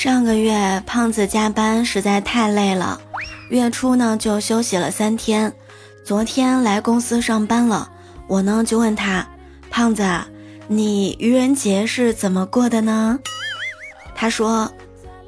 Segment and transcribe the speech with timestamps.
[0.00, 3.00] 上个月胖子加班实在太累了，
[3.50, 5.52] 月初呢就休息了三天，
[6.04, 7.90] 昨天来公司上班了，
[8.28, 9.26] 我呢就问他，
[9.68, 10.08] 胖子，
[10.68, 13.18] 你愚人节是怎么过的呢？
[14.14, 14.72] 他说，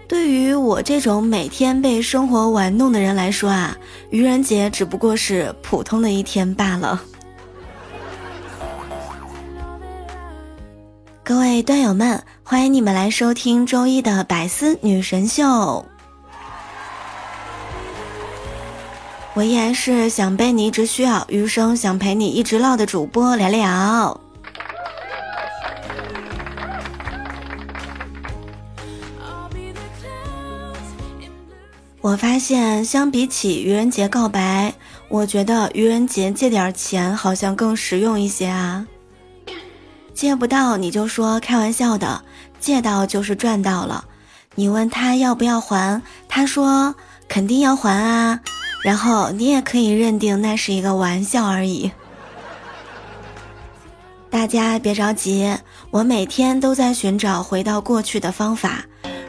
[0.06, 3.76] 对于我这种每天被生活玩弄的人来说啊，
[4.10, 7.02] 愚人节只不过是普通的一天罢了。
[11.22, 15.84] 各位段友们，欢迎你们来收听周一的百思女神秀。
[19.34, 24.18] 我依然是想被你一直需要，余生想陪你一直唠的主播聊聊。
[32.00, 34.72] 我发现，相比起愚人节告白，
[35.08, 38.86] 我觉得愚人节借点钱好像更实用一些啊。
[40.14, 42.22] 借不到你就说开玩笑的，
[42.58, 44.04] 借到就是赚到了。
[44.54, 46.94] 你问他要不要还，他说
[47.28, 48.40] 肯定要还啊。
[48.82, 51.90] 然后你也可以认定那是一个玩笑而已。
[54.30, 55.54] 大家别着急，
[55.90, 58.84] 我每天都在寻找回到过去的方法，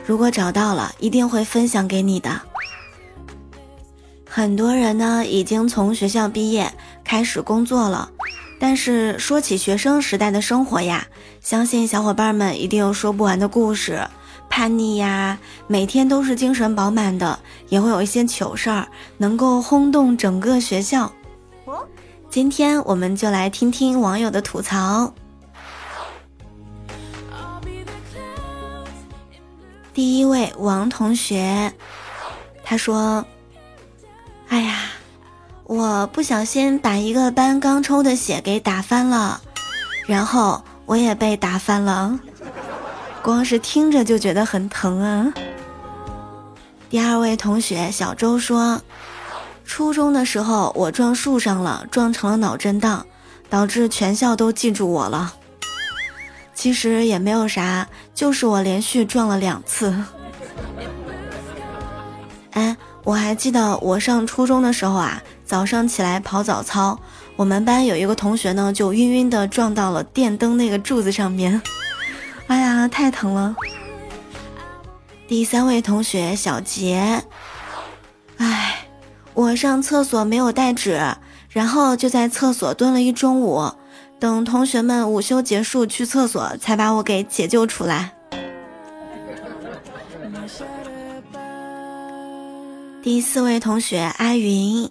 [0.06, 2.42] 如果找到了，一定会分享给你的。
[4.30, 6.72] 很多人呢已经从学校毕业，
[7.04, 8.10] 开始工作了。
[8.62, 11.08] 但是说起学生时代的生活呀，
[11.42, 14.08] 相信小伙伴们一定有说不完的故事，
[14.52, 17.40] 叛逆呀，每天都是精神饱满的，
[17.70, 21.12] 也会有一些糗事儿，能够轰动整个学校。
[22.30, 25.12] 今天我们就来听听网友的吐槽。
[29.92, 31.74] 第一位王同学，
[32.64, 33.26] 他说
[34.50, 34.92] ：“哎呀。”
[35.72, 39.40] 我不小心把一个班刚抽的血给打翻了，
[40.06, 42.20] 然后我也被打翻了，
[43.22, 45.34] 光是听着就觉得很疼啊。
[46.90, 48.82] 第二位同学小周说，
[49.64, 53.06] 初中的时候我撞树上了，撞成了脑震荡，
[53.50, 55.34] 导致全校都记住我了。
[56.54, 59.96] 其实也没有啥，就是我连续撞了两次。
[62.52, 65.24] 哎，我还记得我上初中的时候啊。
[65.52, 66.98] 早上起来跑早操，
[67.36, 71.62] 我们班有一个同学呢，就晕晕的撞到了电灯那个柱子上面，
[72.48, 73.54] 哎呀，太疼了。
[75.28, 77.22] 第三位同学小杰，
[78.38, 78.88] 哎，
[79.34, 80.98] 我上厕所没有带纸，
[81.50, 83.70] 然后就在厕所蹲了一中午，
[84.22, 88.14] 等同学们午休结束去厕所，才把我给解救出来。
[93.04, 94.90] 第四位同学阿云。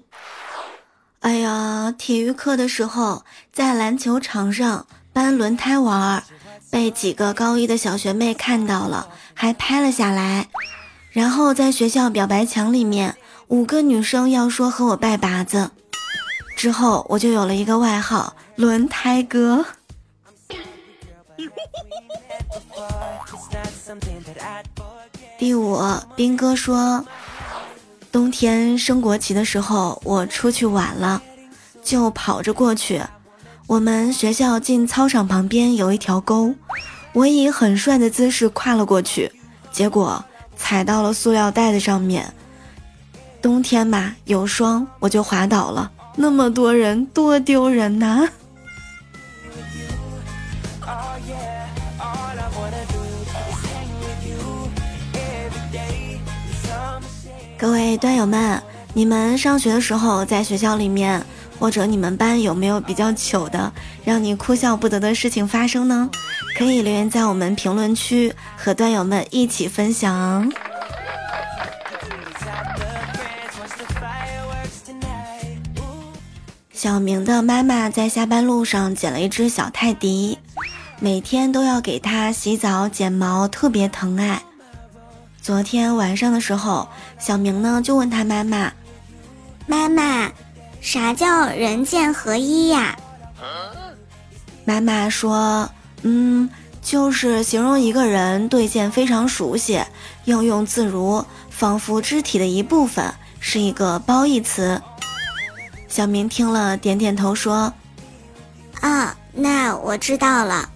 [1.92, 6.22] 体育课的时候在篮球场上搬轮胎玩，
[6.70, 10.48] 被几个高一的小学妹看到了，还拍了下来。
[11.10, 13.16] 然后在学校表白墙里面，
[13.48, 15.70] 五个女生要说和我拜把子。
[16.56, 19.64] 之后我就有了一个外号“轮胎哥”。
[25.38, 25.80] 第五，
[26.14, 27.04] 兵哥说。
[28.12, 31.22] 冬天升国旗的时候，我出去晚了，
[31.82, 33.02] 就跑着过去。
[33.66, 36.54] 我们学校进操场旁边有一条沟，
[37.12, 39.30] 我以很帅的姿势跨了过去，
[39.70, 40.24] 结果
[40.56, 42.32] 踩到了塑料袋子上面。
[43.40, 45.90] 冬天嘛，有霜，我就滑倒了。
[46.16, 48.28] 那么多人，多丢人呐！
[57.56, 58.62] 各位段友们，
[58.92, 61.24] 你们上学的时候在学校里面，
[61.60, 63.70] 或者你们班有没有比较糗的，
[64.02, 66.10] 让你哭笑不得的事情发生呢？
[66.56, 70.50] 可以留言在我们评论区，和段友们一起分享。
[76.72, 80.38] 小明的妈妈在下班路上捡了一只小泰迪，
[80.98, 84.42] 每天都要给它洗澡剪毛，特别疼爱。
[85.42, 88.72] 昨天晚上的时候，小明呢就问他妈妈
[89.66, 90.30] ：“妈妈，
[90.80, 92.96] 啥叫人剑合一呀？”
[94.64, 95.70] 妈妈说
[96.02, 96.48] ：“嗯，
[96.80, 99.82] 就是形容一个人对剑非常熟悉，
[100.24, 104.80] 应用自如，仿佛肢体的一部分，是一个褒义词。
[105.88, 107.72] 小明听了，点点头说
[108.80, 110.70] ：“啊，那我知道了。”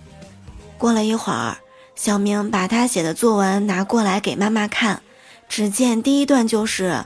[0.77, 1.57] 过了一会儿，
[1.95, 5.03] 小明把他写的作文拿过来给妈妈看，
[5.49, 7.05] 只见第一段就是。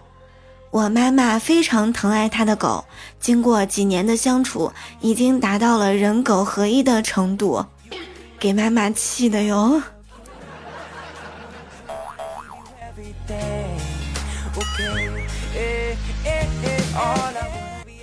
[0.71, 2.85] 我妈妈非常疼爱她的狗，
[3.19, 7.65] 经过几年的相处，已经达到了人狗合一的程度，
[8.39, 9.83] 给妈妈气的哟。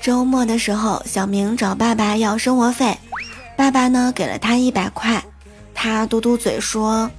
[0.02, 2.98] 周末的时候，小明找爸爸要生活费，
[3.56, 5.24] 爸爸呢给了他一百块，
[5.74, 7.10] 他嘟嘟嘴说：“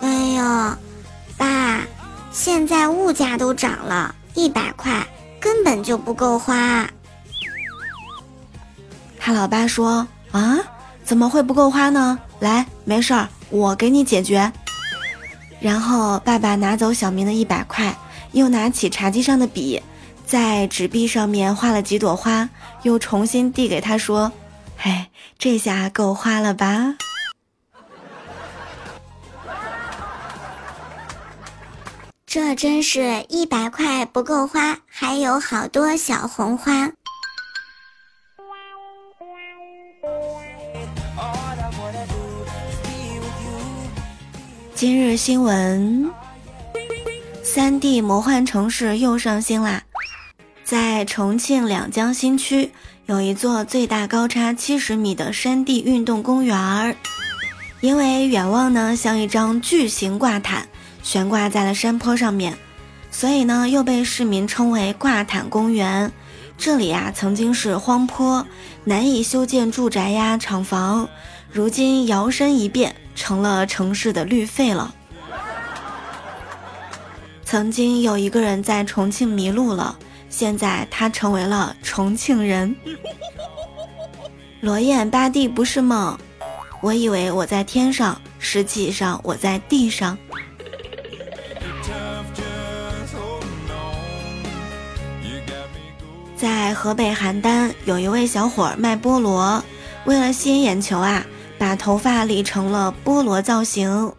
[0.00, 0.76] 哎呦，
[1.36, 1.82] 爸，
[2.32, 5.06] 现在物价都涨了。”一百块
[5.40, 6.88] 根本就不够花。
[9.18, 10.58] 他老爸说：“啊，
[11.02, 12.18] 怎么会不够花呢？
[12.40, 14.52] 来，没事儿，我给你解决。”
[15.60, 17.96] 然后爸爸拿走小明的一百块，
[18.32, 19.82] 又拿起茶几上的笔，
[20.26, 22.48] 在纸币上面画了几朵花，
[22.82, 24.30] 又重新递给他说
[24.82, 25.08] ：“哎，
[25.38, 26.96] 这下够花了吧？”
[32.34, 36.90] 这真是一百块不够花，还有好多小红花。
[44.74, 46.10] 今日新闻：
[47.44, 49.84] 三 D 魔幻城市又上新啦！
[50.64, 52.72] 在重庆两江新区
[53.06, 56.96] 有一座最大高差七十米的山地运动公园儿，
[57.80, 60.68] 因为远望呢像一张巨型挂毯。
[61.04, 62.56] 悬挂在了山坡上面，
[63.10, 66.10] 所以呢又被市民称为挂毯公园。
[66.56, 68.44] 这里呀曾经是荒坡，
[68.84, 71.06] 难以修建住宅呀厂房，
[71.52, 74.94] 如今摇身一变成了城市的绿肺了。
[77.44, 79.96] 曾经有一个人在重庆迷路了，
[80.30, 82.74] 现在他成为了重庆人。
[84.60, 86.18] 罗燕八弟不是梦，
[86.80, 90.16] 我以为我在天上，实际上我在地上。
[96.74, 99.62] 河北邯郸，有一位小伙卖菠萝，
[100.04, 101.24] 为了吸引眼球啊，
[101.56, 104.12] 把头发理成了菠萝造型。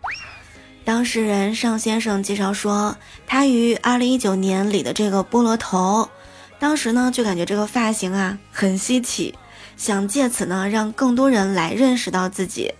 [0.83, 2.95] 当事人尚先生介绍说，
[3.27, 6.09] 他于二零一九年理的这个菠萝头，
[6.57, 9.35] 当时呢就感觉这个发型啊很稀奇，
[9.75, 12.73] 想借此呢让更多人来认识到自己，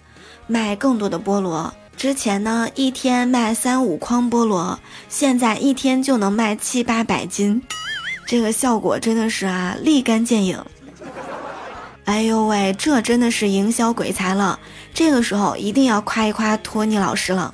[0.47, 1.73] 卖更多的菠萝。
[1.97, 4.79] 之前呢一天卖三五筐菠萝，
[5.09, 7.61] 现在一天就能卖七八百斤。
[8.25, 10.63] 这个效果真的是啊，立竿见影。
[12.05, 14.59] 哎呦喂，这真的是营销鬼才了。
[14.93, 17.53] 这个时候一定要夸一夸托尼老师了，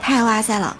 [0.00, 0.76] 太哇塞了！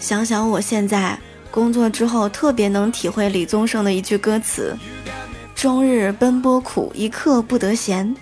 [0.00, 1.18] 想想我现在
[1.50, 4.76] 工作之后，特别能体会李宗盛的一句歌词
[5.54, 8.14] ：“终日奔波苦，一刻不得闲。”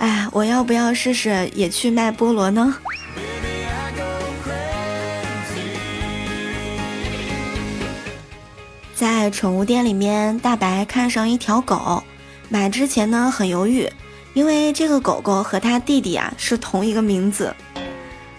[0.00, 2.76] 哎，我要不要试试也去卖菠萝呢？
[9.24, 12.04] 在宠物店里面，大白看上一条狗，
[12.50, 13.90] 买之前呢很犹豫，
[14.34, 17.56] 因为这个狗狗和他弟弟啊是同一个名字，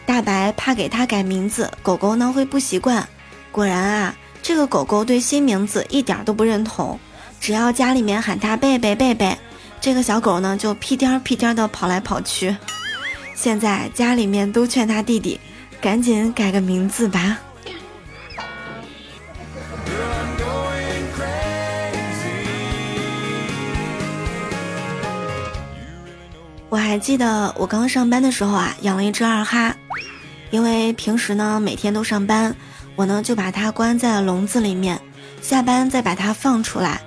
[0.05, 3.03] 大白怕给他改名字，狗狗呢会不习惯。
[3.51, 6.99] 果然啊，这个狗狗对新名字一点都不认同，
[7.41, 9.35] 只要家里面喊它贝贝贝贝，
[9.81, 12.55] 这个小狗呢就屁颠儿屁颠儿的跑来跑去。
[13.33, 15.39] 现在家里面都劝他弟弟，
[15.81, 17.39] 赶紧改个名字吧。
[26.85, 29.75] 还记得我刚上班的时候啊，养了一只二哈，
[30.51, 32.55] 因为平时呢每天都上班，
[32.95, 35.01] 我呢就把它关在笼子里面，
[35.41, 37.01] 下班再把它放出来。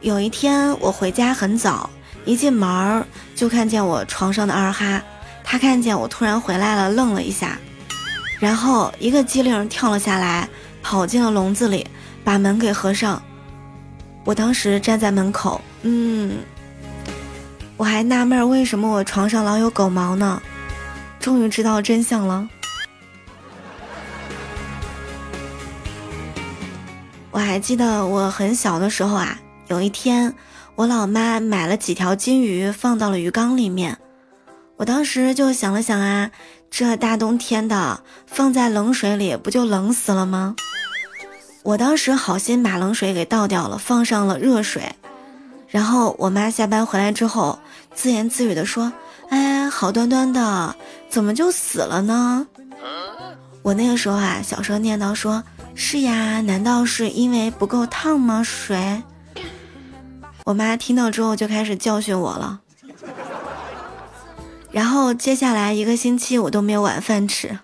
[0.00, 1.90] 有一天我回家很早，
[2.24, 5.02] 一进门儿就看见我床上的二哈，
[5.42, 7.58] 它看见我突然回来了，愣了一下，
[8.38, 10.48] 然后一个机灵跳了下来，
[10.82, 11.84] 跑进了笼子里，
[12.22, 13.20] 把门给合上。
[14.24, 16.38] 我当时站在门口，嗯。
[17.76, 20.40] 我还纳闷为什么我床上老有狗毛呢？
[21.18, 22.48] 终于知道真相了。
[27.30, 30.32] 我还记得我很小的时候啊，有一天
[30.76, 33.98] 我老妈买了几条金鱼放到了鱼缸里面，
[34.76, 36.30] 我当时就想了想啊，
[36.70, 40.54] 这大冬天的放在冷水里不就冷死了吗？
[41.64, 44.94] 我当时好心把冷水给倒掉了，放上了热水。
[45.74, 47.58] 然后我妈下班回来之后，
[47.92, 48.92] 自言自语的说
[49.28, 50.76] ：“哎，好端端的，
[51.08, 52.46] 怎么就死了呢？”
[53.60, 55.42] 我那个时候啊，小声念叨说
[55.74, 58.40] ：“是呀，难道是因为不够烫吗？
[58.40, 59.02] 水？”
[60.46, 62.60] 我妈听到之后就开始教训我了。
[64.70, 67.58] 然后接下来一个星期我都没有晚饭吃。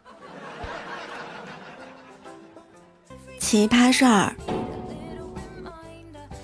[3.38, 4.35] 奇葩事儿，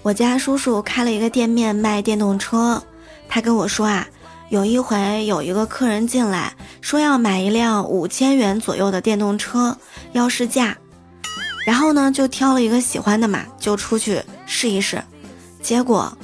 [0.07, 2.81] 我家叔叔开了一个店面卖电动车，
[3.29, 4.07] 他跟我说啊，
[4.51, 9.77] 有一回有一个客人进来，说要买一辆五千元左右的电动车，
[10.13, 10.79] 要试驾，
[11.67, 15.03] 然后呢就挑了一个喜欢的嘛，就出去试一试，
[15.61, 16.17] 结果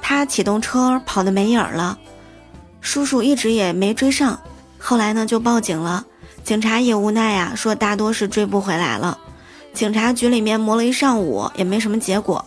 [0.00, 1.98] 他启动车跑的没影儿了。
[2.80, 4.40] 叔叔一直也没追上，
[4.78, 6.06] 后来呢就报警了。
[6.42, 9.18] 警察也无奈呀，说大多是追不回来了。
[9.74, 12.42] 警察局里面磨了一上午也没什么结果。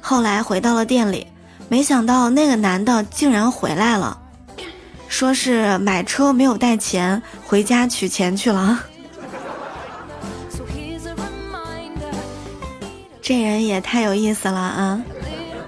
[0.00, 1.26] 后来回到了店里，
[1.68, 4.20] 没想到那个男的竟然回来了，
[5.08, 8.80] 说是买车没有带钱，回家取钱去了。
[13.22, 15.00] 这人也太有意思了啊！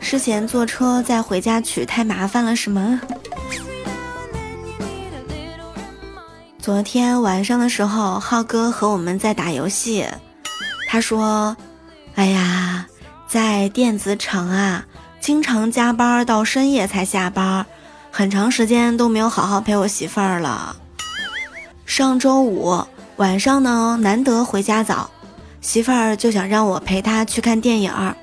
[0.00, 3.00] 事前坐车再回家取太麻烦了是吗？
[6.58, 10.04] 昨天晚上的时候，浩哥和我们在打游戏。
[10.88, 11.56] 他说
[12.16, 12.86] ：“哎呀，
[13.32, 14.84] 在电子厂啊，
[15.18, 17.64] 经常加班到深夜才下班，
[18.10, 20.76] 很长时间都没有好好陪我媳妇儿了。
[21.86, 22.84] 上周五
[23.16, 25.08] 晚上呢，难得回家早，
[25.62, 28.14] 媳妇儿就想让我陪她去看电影儿。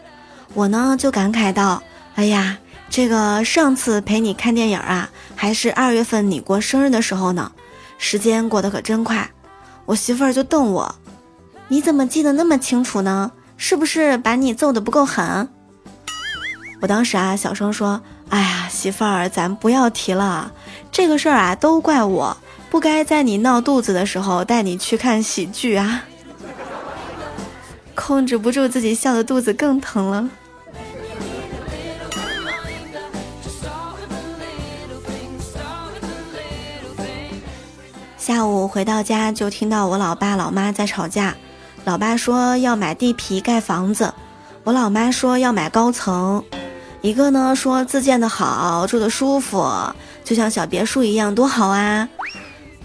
[0.54, 1.82] 我呢就感慨道
[2.14, 7.52] ：‘哎呀，这个上次陪你看电影啊，还是二月份你过生日的时候呢。’”
[7.98, 9.28] 时间过得可真快，
[9.88, 10.94] 我媳妇儿就瞪我
[11.68, 13.32] ：“你怎么记得那么清楚呢？
[13.60, 15.48] 是不是把你揍得不够狠？”
[16.82, 20.52] 我当时啊，小声说：“哎呀，媳妇儿，咱不要提了，
[20.92, 22.38] 这个事儿啊，都怪我，
[22.70, 26.06] 不该在你闹肚子的时候带你去看喜剧啊，
[27.94, 30.30] 控制不住自己笑的肚子更疼了。”
[38.18, 41.36] 下午回到家，就听到我老爸老妈在吵架。
[41.86, 44.14] 老爸说要买地皮盖房子，
[44.64, 46.44] 我老妈说要买高层。
[47.02, 49.66] 一个呢说自建的好，住的舒服，
[50.24, 52.08] 就像小别墅一样，多好啊。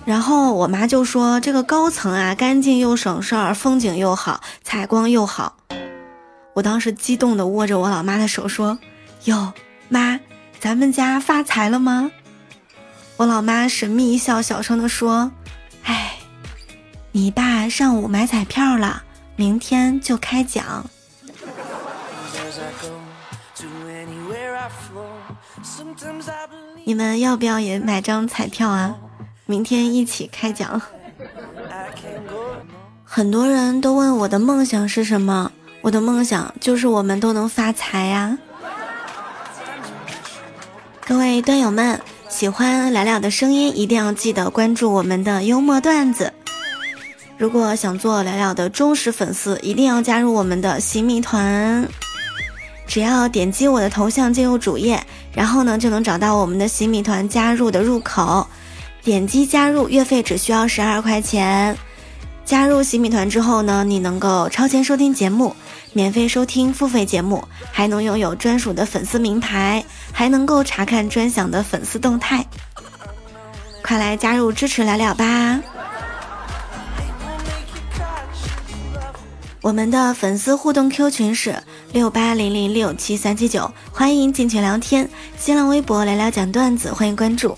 [0.05, 5.57] 然后我妈就说这个高层啊，干净又省事儿，风景又好，采光又好。
[6.55, 8.79] 我当时激动的握着我老妈的手说
[9.25, 9.53] ：“哟，
[9.89, 10.21] 妈，
[10.61, 12.11] 咱们家发财了吗？”
[13.17, 15.33] 我老妈神秘一笑，小声的说
[15.85, 16.14] ：“哎，
[17.17, 19.01] 你爸上午买彩票了，
[19.37, 20.85] 明天就开奖。
[26.83, 28.97] 你们要不要也买张彩票啊？
[29.47, 30.83] 明天一起开奖。”
[33.05, 35.53] 很多人都问我的梦想是什么，
[35.83, 38.37] 我的梦想就是我们都能发财呀！
[41.07, 42.01] 各位段友们。
[42.29, 46.33] 喜欢聊聊的声音，一定要记得关注我们的幽默段子。
[47.37, 51.87] 如果想做聊聊的忠实粉丝，一定要加入我们的洗米团。
[52.87, 58.47] 只要点击我的头像进入主页，然后呢就能找到我们的洗米团加入的入口。
[59.03, 61.77] 点击加入，月费只需要十二块钱。
[62.45, 65.55] 加入洗米团之后呢，你能够超前收听节目。
[65.93, 72.45] 免费收听付费节目，还能拥有专属的粉丝名牌，还能够查看专享的粉丝动态。
[73.81, 75.61] 快来加入支持聊聊吧！
[79.65, 81.57] 我们的粉丝互动 Q 群是
[81.91, 85.09] 六八零零六七三七九，欢迎进群聊天。
[85.39, 87.57] 新浪微博聊聊讲段子，欢迎关注。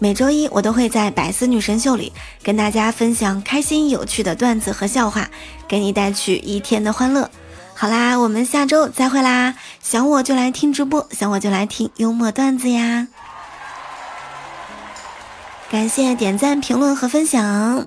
[0.00, 5.28] 每周一我都会在百思女神秀里跟大家分享开心有趣的段子和笑话，
[5.68, 7.30] 给你带去一天的欢乐。
[7.72, 9.54] 好啦，我们下周再会啦！
[9.80, 13.06] 想我就来听直播，想我就来听幽默段子呀！
[15.70, 17.86] 感谢点赞、评论和分享。